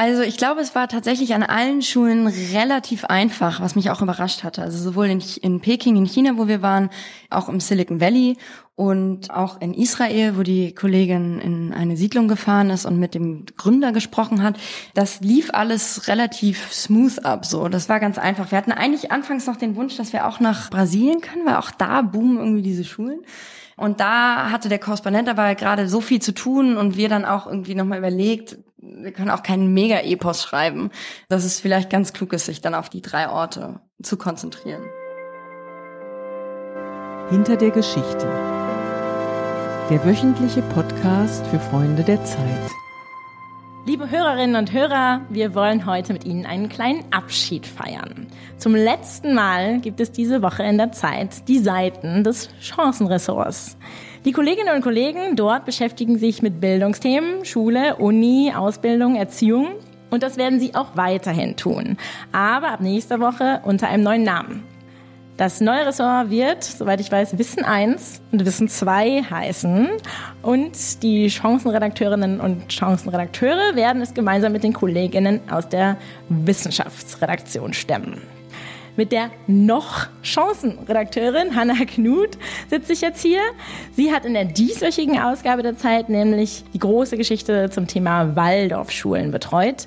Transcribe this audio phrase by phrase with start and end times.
[0.00, 4.44] Also ich glaube, es war tatsächlich an allen Schulen relativ einfach, was mich auch überrascht
[4.44, 4.62] hatte.
[4.62, 6.88] Also sowohl in, in Peking, in China, wo wir waren,
[7.30, 8.36] auch im Silicon Valley
[8.76, 13.44] und auch in Israel, wo die Kollegin in eine Siedlung gefahren ist und mit dem
[13.56, 14.56] Gründer gesprochen hat.
[14.94, 17.68] Das lief alles relativ smooth ab, so.
[17.68, 18.52] Das war ganz einfach.
[18.52, 21.72] Wir hatten eigentlich anfangs noch den Wunsch, dass wir auch nach Brasilien können, weil auch
[21.72, 23.18] da boomen irgendwie diese Schulen.
[23.76, 27.48] Und da hatte der Korrespondent aber gerade so viel zu tun und wir dann auch
[27.48, 30.90] irgendwie nochmal überlegt, wir können auch keinen Mega-Epos schreiben,
[31.28, 34.82] dass es vielleicht ganz klug ist, sich dann auf die drei Orte zu konzentrieren.
[37.30, 38.26] Hinter der Geschichte.
[39.90, 42.70] Der wöchentliche Podcast für Freunde der Zeit.
[43.88, 48.26] Liebe Hörerinnen und Hörer, wir wollen heute mit Ihnen einen kleinen Abschied feiern.
[48.58, 53.78] Zum letzten Mal gibt es diese Woche in der Zeit die Seiten des Chancenressorts.
[54.26, 59.68] Die Kolleginnen und Kollegen dort beschäftigen sich mit Bildungsthemen, Schule, Uni, Ausbildung, Erziehung.
[60.10, 61.96] Und das werden sie auch weiterhin tun.
[62.30, 64.64] Aber ab nächster Woche unter einem neuen Namen.
[65.38, 69.88] Das neue Ressort wird, soweit ich weiß, Wissen 1 und Wissen 2 heißen.
[70.42, 75.96] Und die Chancenredakteurinnen und Chancenredakteure werden es gemeinsam mit den Kolleginnen aus der
[76.28, 78.20] Wissenschaftsredaktion stemmen.
[78.96, 82.36] Mit der noch Chancenredakteurin Hanna Knut
[82.68, 83.42] sitze ich jetzt hier.
[83.92, 89.30] Sie hat in der dieswöchigen Ausgabe der Zeit nämlich die große Geschichte zum Thema Waldorfschulen
[89.30, 89.86] betreut.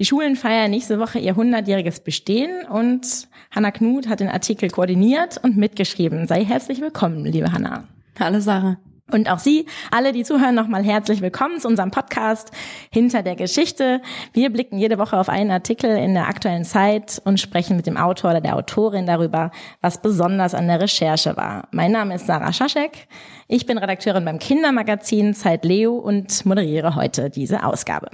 [0.00, 5.38] Die Schulen feiern nächste Woche ihr 100-jähriges Bestehen und Hanna Knut hat den Artikel koordiniert
[5.42, 6.28] und mitgeschrieben.
[6.28, 7.82] Sei herzlich willkommen, liebe Hanna.
[8.16, 8.76] Hallo Sarah.
[9.10, 12.52] Und auch Sie, alle, die zuhören, nochmal herzlich willkommen zu unserem Podcast
[12.92, 14.00] Hinter der Geschichte.
[14.32, 17.96] Wir blicken jede Woche auf einen Artikel in der aktuellen Zeit und sprechen mit dem
[17.96, 21.66] Autor oder der Autorin darüber, was besonders an der Recherche war.
[21.72, 23.08] Mein Name ist Sarah Schaschek.
[23.48, 28.10] Ich bin Redakteurin beim Kindermagazin Zeit Leo und moderiere heute diese Ausgabe.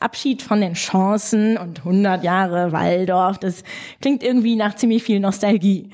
[0.00, 3.64] Abschied von den Chancen und 100 Jahre Waldorf, das
[4.00, 5.90] klingt irgendwie nach ziemlich viel Nostalgie.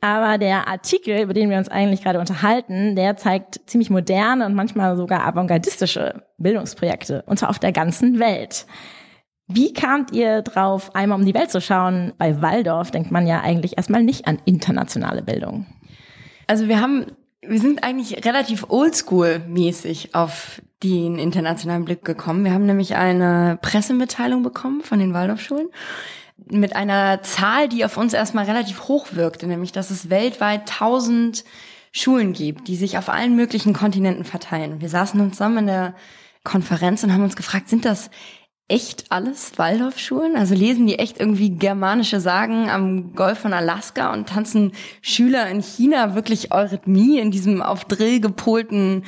[0.00, 4.54] Aber der Artikel, über den wir uns eigentlich gerade unterhalten, der zeigt ziemlich moderne und
[4.54, 8.66] manchmal sogar avantgardistische Bildungsprojekte, und zwar auf der ganzen Welt.
[9.46, 12.12] Wie kamt ihr drauf, einmal um die Welt zu schauen?
[12.18, 15.66] Bei Waldorf denkt man ja eigentlich erstmal nicht an internationale Bildung.
[16.46, 17.06] Also wir haben,
[17.48, 22.44] wir sind eigentlich relativ oldschool-mäßig auf den internationalen Blick gekommen.
[22.44, 25.68] Wir haben nämlich eine Pressemitteilung bekommen von den Waldorfschulen
[26.50, 31.44] mit einer Zahl, die auf uns erstmal relativ hoch wirkte, nämlich dass es weltweit tausend
[31.92, 34.80] Schulen gibt, die sich auf allen möglichen Kontinenten verteilen.
[34.80, 35.94] Wir saßen uns zusammen in der
[36.42, 38.10] Konferenz und haben uns gefragt, sind das
[38.68, 40.36] echt alles Waldorfschulen?
[40.36, 45.60] Also lesen die echt irgendwie germanische Sagen am Golf von Alaska und tanzen Schüler in
[45.60, 49.04] China wirklich Eurythmie in diesem auf Drill gepolten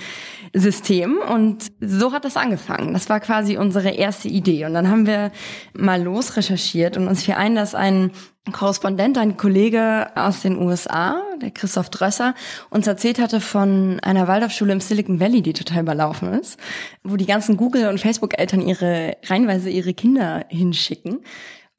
[0.52, 1.18] System?
[1.18, 2.92] Und so hat das angefangen.
[2.92, 4.66] Das war quasi unsere erste Idee.
[4.66, 5.32] Und dann haben wir
[5.72, 8.10] mal los recherchiert und uns fiel ein, dass ein
[8.52, 12.34] Korrespondent, ein Kollege aus den USA, der Christoph Drösser,
[12.70, 16.58] uns erzählt hatte von einer Waldorfschule im Silicon Valley, die total überlaufen ist,
[17.02, 21.20] wo die ganzen Google- und Facebook-Eltern ihre, reinweise ihre Kinder hinschicken,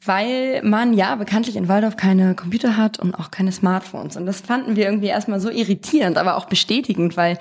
[0.03, 4.17] weil man ja bekanntlich in Waldorf keine Computer hat und auch keine Smartphones.
[4.17, 7.37] Und das fanden wir irgendwie erstmal so irritierend, aber auch bestätigend, weil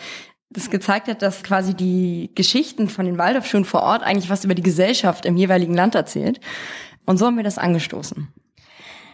[0.50, 4.54] das gezeigt hat, dass quasi die Geschichten von den Waldorfschulen vor Ort eigentlich was über
[4.54, 6.41] die Gesellschaft im jeweiligen Land erzählt.
[7.04, 8.28] Und so haben wir das angestoßen.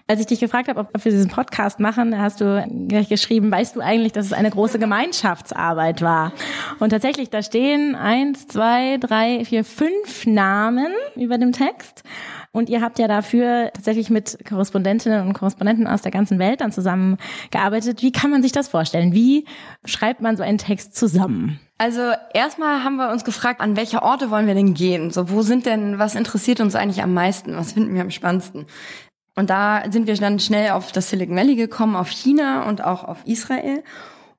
[0.06, 2.66] Als ich dich gefragt habe, ob wir diesen Podcast machen, hast du
[3.08, 6.32] geschrieben, weißt du eigentlich, dass es eine große Gemeinschaftsarbeit war?
[6.80, 12.02] Und tatsächlich, da stehen eins, zwei, drei, vier, fünf Namen über dem Text.
[12.54, 16.70] Und ihr habt ja dafür tatsächlich mit Korrespondentinnen und Korrespondenten aus der ganzen Welt dann
[16.70, 18.02] zusammengearbeitet.
[18.02, 19.14] Wie kann man sich das vorstellen?
[19.14, 19.46] Wie
[19.86, 21.60] schreibt man so einen Text zusammen?
[21.78, 25.10] Also erstmal haben wir uns gefragt, an welche Orte wollen wir denn gehen?
[25.10, 27.56] So, wo sind denn, was interessiert uns eigentlich am meisten?
[27.56, 28.66] Was finden wir am spannendsten?
[29.34, 33.04] Und da sind wir dann schnell auf das Silicon Valley gekommen, auf China und auch
[33.04, 33.82] auf Israel.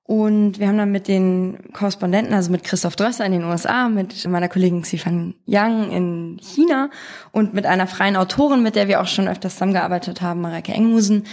[0.05, 4.27] Und wir haben dann mit den Korrespondenten, also mit Christoph Drösser in den USA, mit
[4.27, 6.89] meiner Kollegin Xifan Yang in China
[7.31, 11.23] und mit einer freien Autorin, mit der wir auch schon öfters zusammengearbeitet haben, Mareike Enghusen,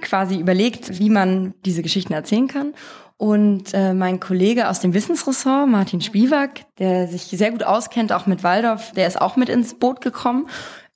[0.00, 2.74] quasi überlegt, wie man diese Geschichten erzählen kann.
[3.16, 8.26] Und äh, mein Kollege aus dem Wissensressort, Martin Spivak, der sich sehr gut auskennt, auch
[8.26, 10.48] mit Waldorf, der ist auch mit ins Boot gekommen.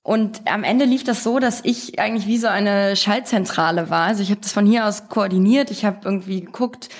[0.04, 4.04] Und am Ende lief das so, dass ich eigentlich wie so eine Schaltzentrale war.
[4.04, 5.70] Also ich habe das von hier aus koordiniert.
[5.70, 6.90] Ich habe irgendwie geguckt,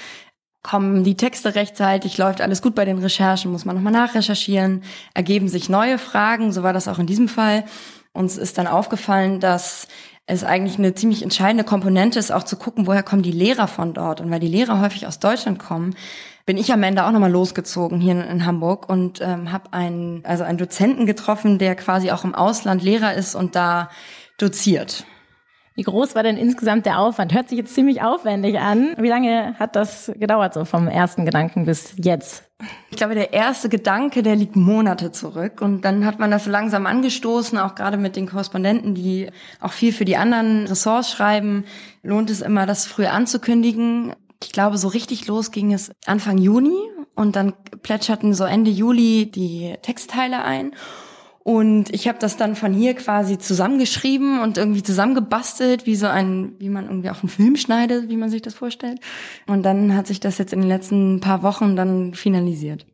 [0.63, 5.49] kommen die Texte rechtzeitig, läuft alles gut bei den Recherchen, muss man nochmal nachrecherchieren, ergeben
[5.49, 6.51] sich neue Fragen.
[6.51, 7.67] So war das auch in diesem Fall.
[8.15, 9.87] Uns ist dann aufgefallen, dass
[10.25, 13.93] es eigentlich eine ziemlich entscheidende Komponente ist, auch zu gucken, woher kommen die Lehrer von
[13.93, 14.23] dort.
[14.23, 15.95] Und weil die Lehrer häufig aus Deutschland kommen,
[16.47, 20.25] bin ich am Ende auch nochmal losgezogen hier in, in Hamburg und ähm, habe einen,
[20.25, 23.91] also einen Dozenten getroffen, der quasi auch im Ausland Lehrer ist und da
[24.39, 25.07] doziert.
[25.77, 27.35] Wie groß war denn insgesamt der Aufwand?
[27.35, 28.95] Hört sich jetzt ziemlich aufwendig an.
[28.97, 32.49] Wie lange hat das gedauert, so vom ersten Gedanken bis jetzt?
[32.91, 35.61] Ich glaube, der erste Gedanke, der liegt Monate zurück.
[35.61, 39.31] Und dann hat man das so langsam angestoßen, auch gerade mit den Korrespondenten, die
[39.61, 41.65] auch viel für die anderen Ressorts schreiben,
[42.05, 44.15] lohnt es immer, das früh anzukündigen.
[44.45, 46.77] Ich glaube, so richtig los ging es Anfang Juni
[47.15, 50.73] und dann plätscherten so Ende Juli die Textteile ein.
[51.45, 56.55] Und ich habe das dann von hier quasi zusammengeschrieben und irgendwie zusammengebastelt, wie so ein,
[56.59, 59.01] wie man irgendwie auf einen Film schneidet, wie man sich das vorstellt.
[59.47, 62.87] Und dann hat sich das jetzt in den letzten paar Wochen dann finalisiert.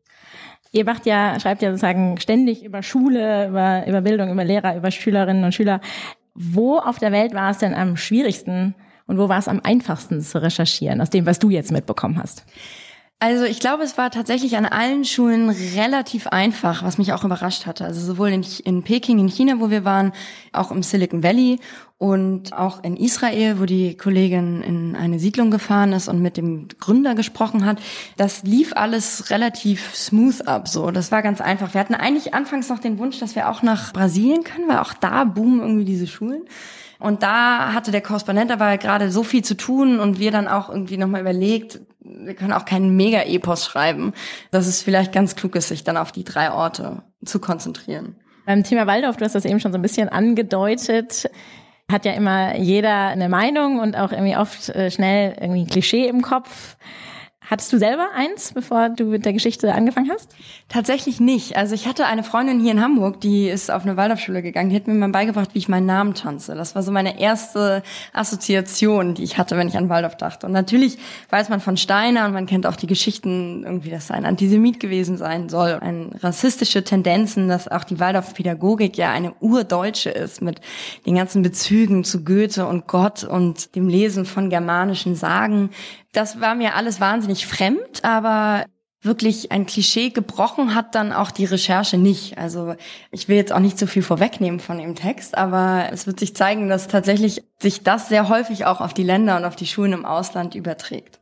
[0.73, 4.91] Ihr macht ja, schreibt ja sozusagen ständig über Schule, über, über Bildung, über Lehrer, über
[4.91, 5.81] Schülerinnen und Schüler.
[6.35, 8.75] Wo auf der Welt war es denn am schwierigsten
[9.11, 12.45] und wo war es am einfachsten zu recherchieren, aus dem, was du jetzt mitbekommen hast?
[13.23, 17.67] Also ich glaube, es war tatsächlich an allen Schulen relativ einfach, was mich auch überrascht
[17.67, 17.85] hatte.
[17.85, 20.13] Also sowohl in, in Peking, in China, wo wir waren,
[20.55, 21.59] auch im Silicon Valley
[21.99, 26.69] und auch in Israel, wo die Kollegin in eine Siedlung gefahren ist und mit dem
[26.81, 27.79] Gründer gesprochen hat.
[28.17, 30.67] Das lief alles relativ smooth ab.
[30.67, 31.75] So, das war ganz einfach.
[31.75, 34.95] Wir hatten eigentlich anfangs noch den Wunsch, dass wir auch nach Brasilien können, weil auch
[34.95, 36.41] da boomen irgendwie diese Schulen.
[36.99, 40.71] Und da hatte der Korrespondent aber gerade so viel zu tun und wir dann auch
[40.71, 41.81] irgendwie nochmal überlegt,
[42.19, 44.13] wir können auch keinen Mega-Epos schreiben,
[44.51, 48.17] dass es vielleicht ganz klug ist, sich dann auf die drei Orte zu konzentrieren.
[48.47, 51.31] Beim Thema Waldorf, du hast das eben schon so ein bisschen angedeutet,
[51.91, 56.09] hat ja immer jeder eine Meinung und auch irgendwie oft äh, schnell irgendwie ein Klischee
[56.09, 56.77] im Kopf.
[57.51, 60.31] Hattest du selber eins, bevor du mit der Geschichte angefangen hast?
[60.69, 61.57] Tatsächlich nicht.
[61.57, 64.71] Also ich hatte eine Freundin hier in Hamburg, die ist auf eine Waldorfschule gegangen.
[64.71, 66.55] Die hat mir mal beigebracht, wie ich meinen Namen tanze.
[66.55, 67.83] Das war so meine erste
[68.13, 70.47] Assoziation, die ich hatte, wenn ich an Waldorf dachte.
[70.47, 70.99] Und natürlich
[71.31, 75.17] weiß man von Steiner und man kennt auch die Geschichten, irgendwie, dass ein Antisemit gewesen
[75.17, 75.73] sein soll.
[75.73, 80.61] Ein rassistische Tendenzen, dass auch die Waldorfpädagogik ja eine urdeutsche ist mit
[81.05, 85.71] den ganzen Bezügen zu Goethe und Gott und dem Lesen von germanischen Sagen
[86.13, 88.65] das war mir alles wahnsinnig fremd, aber
[89.03, 92.37] wirklich ein Klischee gebrochen hat dann auch die Recherche nicht.
[92.37, 92.75] Also
[93.11, 96.37] ich will jetzt auch nicht so viel vorwegnehmen von dem Text, aber es wird sich
[96.37, 99.95] zeigen, dass tatsächlich sich das sehr häufig auch auf die Länder und auf die Schulen
[99.95, 101.19] im Ausland überträgt.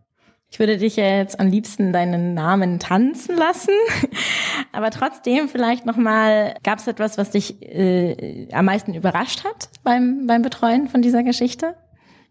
[0.50, 3.74] Ich würde dich ja jetzt am liebsten deinen Namen tanzen lassen,
[4.72, 9.68] aber trotzdem vielleicht noch mal, gab es etwas, was dich äh, am meisten überrascht hat
[9.84, 11.74] beim beim Betreuen von dieser Geschichte?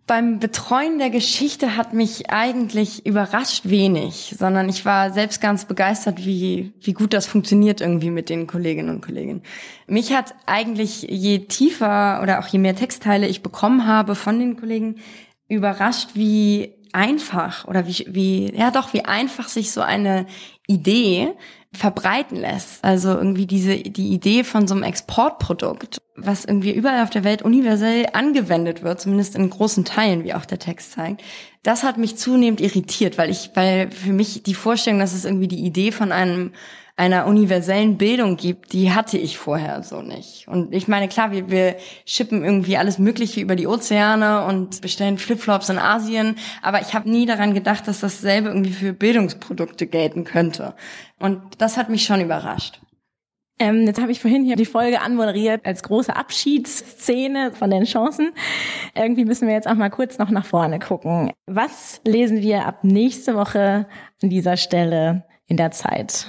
[0.07, 6.25] Beim Betreuen der Geschichte hat mich eigentlich überrascht wenig, sondern ich war selbst ganz begeistert,
[6.25, 9.43] wie, wie gut das funktioniert irgendwie mit den Kolleginnen und Kollegen.
[9.85, 14.57] Mich hat eigentlich je tiefer oder auch je mehr Textteile ich bekommen habe von den
[14.57, 14.95] Kollegen,
[15.49, 20.25] überrascht, wie einfach oder wie, wie, ja doch, wie einfach sich so eine
[20.67, 21.33] Idee
[21.73, 22.83] verbreiten lässt.
[22.83, 27.41] Also irgendwie diese, die Idee von so einem Exportprodukt, was irgendwie überall auf der Welt
[27.41, 31.23] universell angewendet wird, zumindest in großen Teilen, wie auch der Text zeigt.
[31.63, 35.47] Das hat mich zunehmend irritiert, weil ich, weil für mich die Vorstellung, dass es irgendwie
[35.47, 36.51] die Idee von einem
[36.97, 40.47] einer universellen Bildung gibt, die hatte ich vorher so nicht.
[40.47, 45.19] Und ich meine, klar, wir, wir schippen irgendwie alles Mögliche über die Ozeane und bestellen
[45.19, 50.23] Flipflops in Asien, aber ich habe nie daran gedacht, dass dasselbe irgendwie für Bildungsprodukte gelten
[50.23, 50.73] könnte.
[51.19, 52.81] Und das hat mich schon überrascht.
[53.59, 58.31] Ähm, jetzt habe ich vorhin hier die Folge anmoderiert als große Abschiedsszene von den Chancen.
[58.95, 61.31] Irgendwie müssen wir jetzt auch mal kurz noch nach vorne gucken.
[61.45, 63.87] Was lesen wir ab nächste Woche
[64.21, 66.27] an dieser Stelle in der Zeit?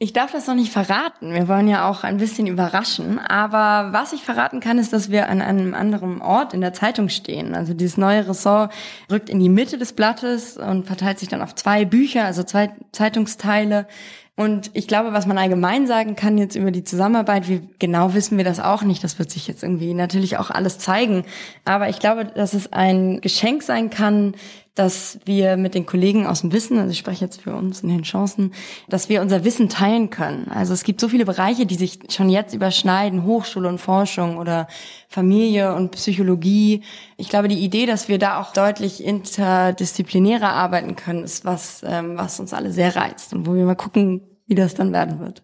[0.00, 1.34] Ich darf das noch nicht verraten.
[1.34, 3.18] Wir wollen ja auch ein bisschen überraschen.
[3.18, 7.08] Aber was ich verraten kann, ist, dass wir an einem anderen Ort in der Zeitung
[7.08, 7.56] stehen.
[7.56, 8.72] Also dieses neue Ressort
[9.10, 12.70] rückt in die Mitte des Blattes und verteilt sich dann auf zwei Bücher, also zwei
[12.92, 13.88] Zeitungsteile.
[14.36, 18.36] Und ich glaube, was man allgemein sagen kann jetzt über die Zusammenarbeit, wie genau wissen
[18.36, 19.02] wir das auch nicht.
[19.02, 21.24] Das wird sich jetzt irgendwie natürlich auch alles zeigen.
[21.64, 24.36] Aber ich glaube, dass es ein Geschenk sein kann,
[24.78, 27.88] dass wir mit den Kollegen aus dem Wissen, also ich spreche jetzt für uns in
[27.88, 28.52] den Chancen,
[28.88, 30.48] dass wir unser Wissen teilen können.
[30.48, 34.68] Also es gibt so viele Bereiche, die sich schon jetzt überschneiden, Hochschule und Forschung oder
[35.08, 36.82] Familie und Psychologie.
[37.16, 42.16] Ich glaube, die Idee, dass wir da auch deutlich interdisziplinärer arbeiten können, ist was, ähm,
[42.16, 45.42] was uns alle sehr reizt und wo wir mal gucken, wie das dann werden wird.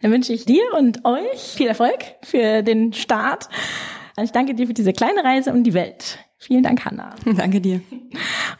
[0.00, 3.48] Dann wünsche ich dir und euch viel Erfolg für den Start.
[4.22, 6.18] Ich danke dir für diese kleine Reise um die Welt.
[6.38, 7.14] Vielen Dank, Hanna.
[7.36, 7.80] Danke dir.